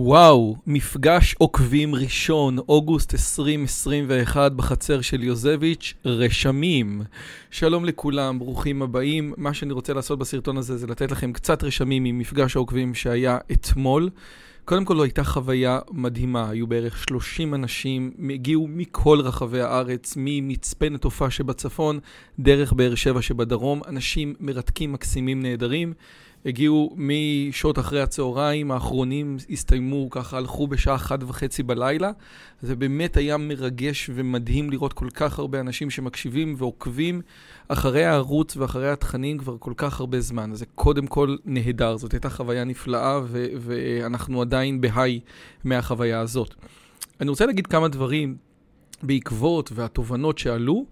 [0.00, 7.02] וואו, מפגש עוקבים ראשון, אוגוסט 2021 בחצר של יוזביץ', רשמים.
[7.50, 9.34] שלום לכולם, ברוכים הבאים.
[9.36, 14.10] מה שאני רוצה לעשות בסרטון הזה זה לתת לכם קצת רשמים ממפגש העוקבים שהיה אתמול.
[14.64, 20.88] קודם כל, זו הייתה חוויה מדהימה, היו בערך 30 אנשים, הגיעו מכל רחבי הארץ, ממצפה
[20.88, 21.98] נטופה שבצפון,
[22.38, 25.92] דרך באר שבע שבדרום, אנשים מרתקים, מקסימים, נהדרים.
[26.46, 32.10] הגיעו משעות אחרי הצהריים, האחרונים הסתיימו, ככה הלכו בשעה אחת וחצי בלילה.
[32.62, 37.20] זה באמת היה מרגש ומדהים לראות כל כך הרבה אנשים שמקשיבים ועוקבים
[37.68, 40.50] אחרי הערוץ ואחרי התכנים כבר כל כך הרבה זמן.
[40.54, 45.20] זה קודם כל נהדר, זאת הייתה חוויה נפלאה ו- ואנחנו עדיין בהיי
[45.64, 46.54] מהחוויה הזאת.
[47.20, 48.36] אני רוצה להגיד כמה דברים
[49.02, 50.86] בעקבות והתובנות שעלו.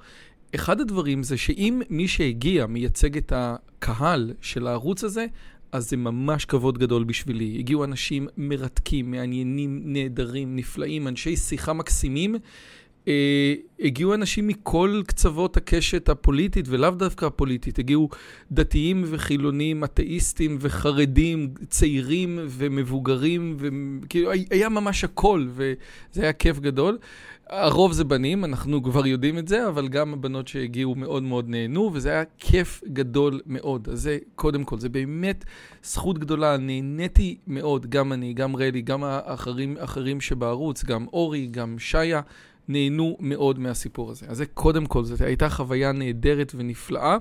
[0.54, 5.26] אחד הדברים זה שאם מי שהגיע מייצג את הקהל של הערוץ הזה,
[5.72, 7.56] אז זה ממש כבוד גדול בשבילי.
[7.58, 12.36] הגיעו אנשים מרתקים, מעניינים, נהדרים, נפלאים, אנשי שיחה מקסימים.
[13.08, 17.78] אה, הגיעו אנשים מכל קצוות הקשת הפוליטית, ולאו דווקא הפוליטית.
[17.78, 18.08] הגיעו
[18.52, 26.98] דתיים וחילונים, אתאיסטים וחרדים, צעירים ומבוגרים, וכאילו היה ממש הכל, וזה היה כיף גדול.
[27.48, 31.90] הרוב זה בנים, אנחנו כבר יודעים את זה, אבל גם הבנות שהגיעו מאוד מאוד נהנו,
[31.92, 33.88] וזה היה כיף גדול מאוד.
[33.92, 35.44] אז זה, קודם כל, זה באמת
[35.82, 42.20] זכות גדולה, נהניתי מאוד, גם אני, גם רלי, גם האחרים, שבערוץ, גם אורי, גם שיה,
[42.68, 44.26] נהנו מאוד מהסיפור הזה.
[44.28, 47.16] אז זה קודם כל, זו הייתה חוויה נהדרת ונפלאה.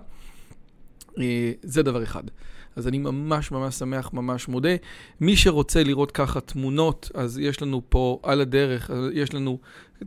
[1.20, 2.24] אה, זה דבר אחד.
[2.76, 4.76] אז אני ממש ממש שמח, ממש מודה.
[5.22, 9.60] מי שרוצה לראות ככה תמונות, אז יש לנו פה על הדרך, יש לנו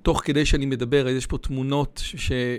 [0.03, 2.03] תוך כדי שאני מדבר, יש פה תמונות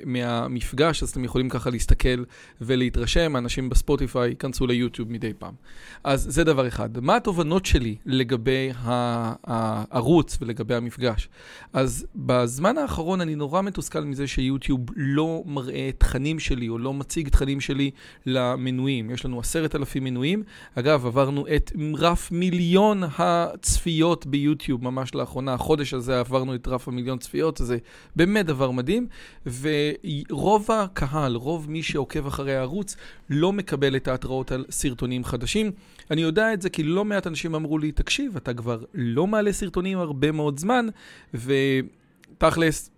[0.05, 2.23] מהמפגש, אז אתם יכולים ככה להסתכל
[2.61, 3.37] ולהתרשם.
[3.37, 5.53] אנשים בספוטיפיי ייכנסו ליוטיוב מדי פעם.
[6.03, 6.99] אז זה דבר אחד.
[6.99, 11.29] מה התובנות שלי לגבי הערוץ ולגבי המפגש?
[11.73, 17.29] אז בזמן האחרון אני נורא מתוסכל מזה שיוטיוב לא מראה תכנים שלי, או לא מציג
[17.29, 17.91] תכנים שלי
[18.25, 19.09] למנויים.
[19.11, 20.43] יש לנו עשרת אלפים מנויים.
[20.75, 25.53] אגב, עברנו את רף מיליון הצפיות ביוטיוב ממש לאחרונה.
[25.53, 27.77] החודש הזה עברנו את רף המיליון צפיות, זה
[28.15, 29.07] באמת דבר מדהים,
[29.45, 32.95] ורוב הקהל, רוב מי שעוקב אחרי הערוץ,
[33.29, 35.71] לא מקבל את ההתראות על סרטונים חדשים.
[36.11, 39.53] אני יודע את זה כי לא מעט אנשים אמרו לי, תקשיב, אתה כבר לא מעלה
[39.53, 40.87] סרטונים הרבה מאוד זמן,
[41.33, 42.89] ותכלס...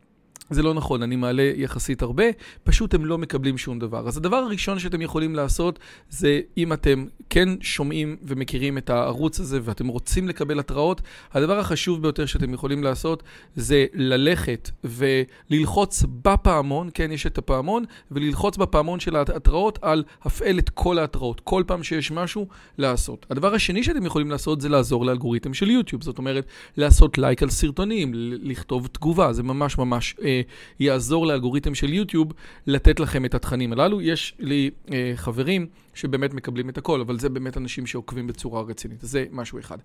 [0.52, 2.24] זה לא נכון, אני מעלה יחסית הרבה,
[2.64, 4.08] פשוט הם לא מקבלים שום דבר.
[4.08, 5.80] אז הדבר הראשון שאתם יכולים לעשות
[6.10, 11.02] זה אם אתם כן שומעים ומכירים את הערוץ הזה ואתם רוצים לקבל התראות,
[11.34, 13.24] הדבר החשוב ביותר שאתם יכולים לעשות
[13.56, 20.70] זה ללכת וללחוץ בפעמון, כן, יש את הפעמון, וללחוץ בפעמון של ההתראות על הפעל את
[20.70, 22.48] כל ההתראות, כל פעם שיש משהו,
[22.78, 23.26] לעשות.
[23.30, 26.46] הדבר השני שאתם יכולים לעשות זה לעזור לאלגוריתם של יוטיוב, זאת אומרת,
[26.78, 28.12] לעשות לייק על סרטונים,
[28.42, 30.16] לכתוב תגובה, זה ממש ממש...
[30.24, 30.41] אה,
[30.80, 32.34] יעזור לאלגוריתם של יוטיוב
[32.68, 34.02] לתת לכם את התכנים הללו.
[34.02, 39.00] יש לי אה, חברים שבאמת מקבלים את הכל, אבל זה באמת אנשים שעוקבים בצורה רצינית.
[39.02, 39.78] זה משהו אחד.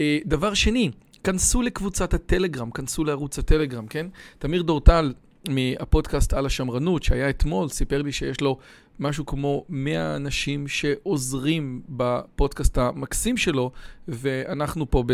[0.00, 0.90] אה, דבר שני,
[1.24, 4.06] כנסו לקבוצת הטלגרם, כנסו לערוץ הטלגרם, כן?
[4.38, 5.12] תמיר דורטל
[5.48, 8.58] מהפודקאסט על השמרנות, שהיה אתמול, סיפר לי שיש לו
[9.00, 13.70] משהו כמו 100 אנשים שעוזרים בפודקאסט המקסים שלו,
[14.08, 15.04] ואנחנו פה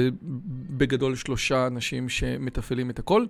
[0.71, 3.25] בגדול שלושה אנשים שמתפעלים את הכל.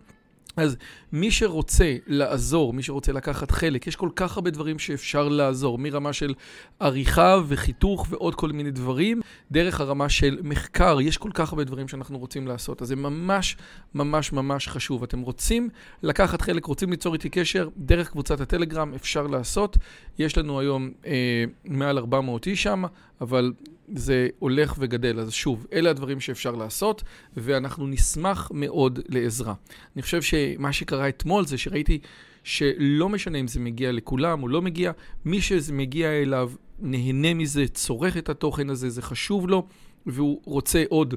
[0.56, 0.77] אז
[1.12, 6.12] מי שרוצה לעזור, מי שרוצה לקחת חלק, יש כל כך הרבה דברים שאפשר לעזור, מרמה
[6.12, 6.34] של
[6.81, 11.89] עריכה וחיתוך ועוד כל מיני דברים, דרך הרמה של מחקר, יש כל כך הרבה דברים
[11.89, 12.83] שאנחנו רוצים לעשות.
[12.83, 13.56] אז זה ממש
[13.94, 15.03] ממש ממש חשוב.
[15.03, 15.69] אתם רוצים
[16.03, 19.77] לקחת חלק, רוצים ליצור איתי קשר, דרך קבוצת הטלגרם אפשר לעשות.
[20.19, 22.83] יש לנו היום אה, מעל 400 איש שם,
[23.21, 23.53] אבל
[23.94, 25.21] זה הולך וגדל.
[25.21, 27.03] אז שוב, אלה הדברים שאפשר לעשות,
[27.37, 29.54] ואנחנו נשמח מאוד לעזרה.
[29.97, 31.99] אני חושב שמה שקרה אתמול זה שראיתי
[32.44, 34.93] שלא משנה אם זה מגיע לכולם או לא מגיע,
[35.25, 39.66] מי שזה מגיע אליו נהנה מזה, צורך את התוכן הזה, זה חשוב לו,
[40.06, 41.14] והוא רוצה עוד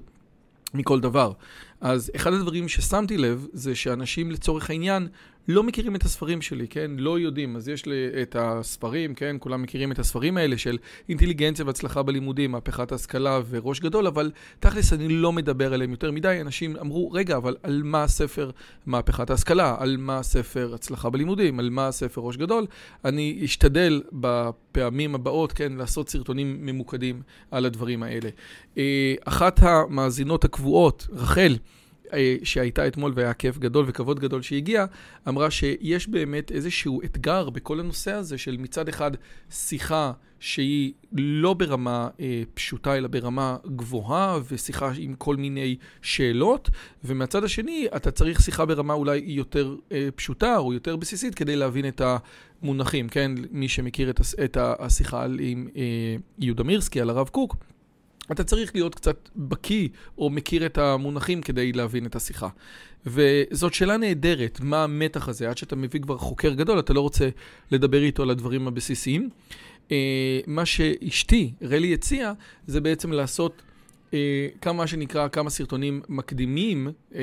[0.73, 1.31] מכל דבר.
[1.81, 5.07] אז אחד הדברים ששמתי לב זה שאנשים לצורך העניין
[5.49, 6.91] לא מכירים את הספרים שלי, כן?
[6.97, 7.55] לא יודעים.
[7.55, 9.35] אז יש לי את הספרים, כן?
[9.39, 10.77] כולם מכירים את הספרים האלה של
[11.09, 16.37] אינטליגנציה והצלחה בלימודים, מהפכת השכלה וראש גדול, אבל תכלס אני לא מדבר עליהם יותר מדי.
[16.41, 18.49] אנשים אמרו, רגע, אבל על מה הספר
[18.85, 19.75] מהפכת ההשכלה?
[19.79, 21.59] על מה הספר הצלחה בלימודים?
[21.59, 22.65] על מה הספר ראש גדול?
[23.05, 27.21] אני אשתדל בפעמים הבאות, כן, לעשות סרטונים ממוקדים
[27.51, 28.29] על הדברים האלה.
[28.77, 31.57] אה, אחת המאזינות הקבועות, רחל,
[32.43, 34.85] שהייתה אתמול והיה כיף גדול וכבוד גדול שהגיע,
[35.27, 39.11] אמרה שיש באמת איזשהו אתגר בכל הנושא הזה של מצד אחד
[39.51, 46.69] שיחה שהיא לא ברמה אה, פשוטה אלא ברמה גבוהה ושיחה עם כל מיני שאלות,
[47.03, 51.87] ומהצד השני אתה צריך שיחה ברמה אולי יותר אה, פשוטה או יותר בסיסית כדי להבין
[51.87, 52.01] את
[52.61, 53.31] המונחים, כן?
[53.51, 54.09] מי שמכיר
[54.43, 57.55] את השיחה עם אה, יהודה מירסקי על הרב קוק.
[58.31, 59.87] אתה צריך להיות קצת בקיא
[60.17, 62.49] או מכיר את המונחים כדי להבין את השיחה.
[63.05, 65.49] וזאת שאלה נהדרת, מה המתח הזה?
[65.49, 67.29] עד שאתה מביא כבר חוקר גדול, אתה לא רוצה
[67.71, 69.29] לדבר איתו על הדברים הבסיסיים.
[69.91, 72.33] אה, מה שאשתי, רלי, הציעה,
[72.67, 73.61] זה בעצם לעשות
[74.13, 77.21] אה, כמה שנקרא, כמה סרטונים מקדימים אה,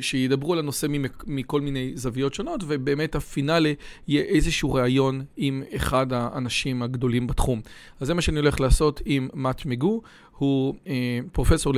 [0.00, 0.86] שידברו על הנושא
[1.26, 3.72] מכל מיני זוויות שונות, ובאמת הפינאלה
[4.08, 7.60] יהיה איזשהו ראיון עם אחד האנשים הגדולים בתחום.
[8.00, 10.74] אז זה מה שאני הולך לעשות עם מאט מגו, הוא
[11.32, 11.72] פרופסור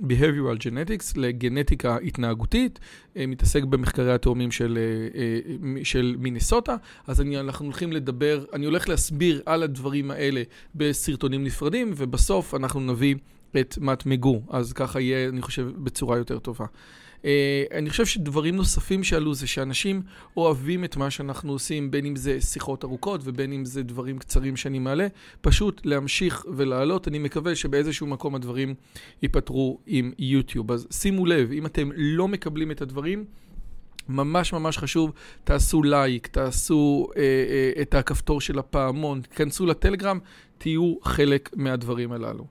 [0.00, 2.78] Behavioral Genetics לגנטיקה התנהגותית,
[3.16, 6.76] אה, מתעסק במחקרי התאומים של, אה, אה, של מינסוטה,
[7.06, 10.42] אז אני, אנחנו הולכים לדבר, אני הולך להסביר על הדברים האלה
[10.74, 13.14] בסרטונים נפרדים, ובסוף אנחנו נביא
[13.60, 16.66] את מאט מגו, אז ככה יהיה, אני חושב, בצורה יותר טובה.
[17.26, 17.28] Uh,
[17.74, 20.02] אני חושב שדברים נוספים שעלו זה שאנשים
[20.36, 24.56] אוהבים את מה שאנחנו עושים, בין אם זה שיחות ארוכות ובין אם זה דברים קצרים
[24.56, 25.06] שאני מעלה,
[25.40, 27.08] פשוט להמשיך ולעלות.
[27.08, 28.74] אני מקווה שבאיזשהו מקום הדברים
[29.22, 30.72] ייפתרו עם יוטיוב.
[30.72, 33.24] אז שימו לב, אם אתם לא מקבלים את הדברים,
[34.08, 35.12] ממש ממש חשוב,
[35.44, 40.18] תעשו לייק, תעשו אה, אה, את הכפתור של הפעמון, תיכנסו לטלגרם,
[40.58, 42.46] תהיו חלק מהדברים הללו.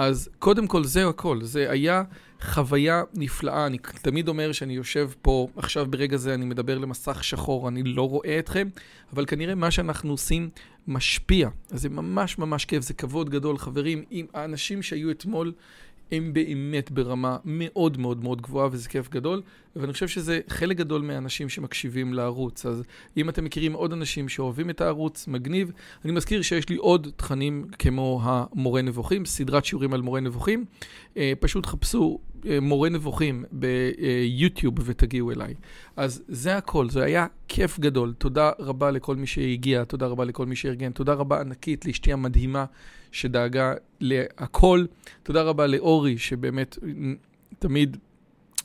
[0.00, 2.02] אז קודם כל זה הכל, זה היה
[2.42, 3.66] חוויה נפלאה.
[3.66, 8.08] אני תמיד אומר שאני יושב פה, עכשיו ברגע זה אני מדבר למסך שחור, אני לא
[8.08, 8.68] רואה אתכם,
[9.12, 10.50] אבל כנראה מה שאנחנו עושים
[10.88, 11.48] משפיע.
[11.70, 13.58] אז זה ממש ממש כיף, זה כבוד גדול.
[13.58, 15.52] חברים, עם האנשים שהיו אתמול,
[16.12, 19.42] הם באמת ברמה מאוד מאוד מאוד גבוהה וזה כיף גדול,
[19.76, 22.66] ואני חושב שזה חלק גדול מהאנשים שמקשיבים לערוץ.
[22.66, 22.82] אז
[23.16, 25.72] אם אתם מכירים עוד אנשים שאוהבים את הערוץ, מגניב.
[26.04, 30.64] אני מזכיר שיש לי עוד תכנים כמו המורה נבוכים, סדרת שיעורים על מורה נבוכים.
[31.16, 32.18] אה, פשוט חפשו
[32.62, 35.54] מורה נבוכים ביוטיוב ותגיעו אליי.
[35.96, 38.14] אז זה הכל, זה היה כיף גדול.
[38.18, 42.64] תודה רבה לכל מי שהגיע, תודה רבה לכל מי שארגן, תודה רבה ענקית לאשתי המדהימה
[43.12, 44.84] שדאגה להכל.
[45.22, 46.78] תודה רבה לאורי שבאמת
[47.58, 47.96] תמיד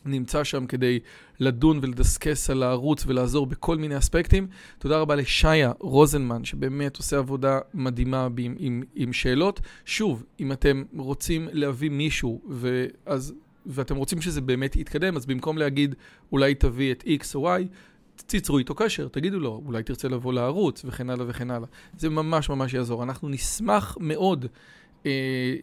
[0.06, 1.00] נמצא שם כדי
[1.39, 4.48] לדון ולדסקס על הערוץ ולעזור בכל מיני אספקטים.
[4.80, 9.60] תודה רבה לשיה רוזנמן, שבאמת עושה עבודה מדהימה עם, עם, עם שאלות.
[9.86, 13.33] שוב, אם אתם רוצים להביא מישהו, ואז
[13.66, 15.96] ואתם רוצים שזה באמת יתקדם, אז במקום להגיד
[16.32, 17.62] אולי תביא את X או Y,
[18.16, 21.68] תיצרו איתו קשר, תגידו לו, אולי תרצה לבוא לערוץ וכן הלאה וכן הלאה.
[21.98, 23.04] זה ממש ממש יעזור.
[23.04, 24.46] אנחנו נשמח מאוד
[25.06, 25.56] אה,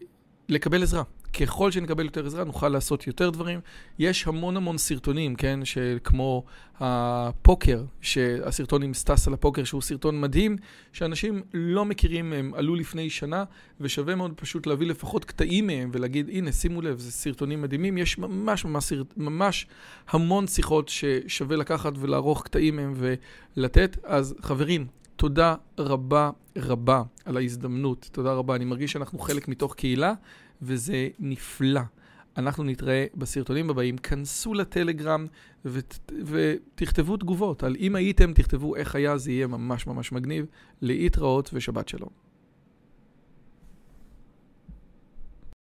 [0.49, 1.03] לקבל עזרה.
[1.33, 3.59] ככל שנקבל יותר עזרה, נוכל לעשות יותר דברים.
[3.99, 5.59] יש המון המון סרטונים, כן,
[6.03, 6.43] כמו
[6.79, 10.57] הפוקר, שהסרטון עם סטס על הפוקר, שהוא סרטון מדהים,
[10.91, 13.43] שאנשים לא מכירים, הם עלו לפני שנה,
[13.81, 17.97] ושווה מאוד פשוט להביא לפחות קטעים מהם ולהגיד, הנה, שימו לב, זה סרטונים מדהימים.
[17.97, 19.67] יש ממש ממש, ממש
[20.09, 22.93] המון שיחות ששווה לקחת ולערוך קטעים מהם
[23.57, 23.97] ולתת.
[24.03, 24.87] אז חברים,
[25.23, 28.09] תודה רבה רבה על ההזדמנות.
[28.11, 28.55] תודה רבה.
[28.55, 30.13] אני מרגיש שאנחנו חלק מתוך קהילה.
[30.61, 31.81] וזה נפלא.
[32.37, 35.27] אנחנו נתראה בסרטונים הבאים, כנסו לטלגרם
[35.65, 40.45] ות, ותכתבו תגובות על אם הייתם, תכתבו איך היה, זה יהיה ממש ממש מגניב.
[40.81, 42.09] להתראות ושבת שלום.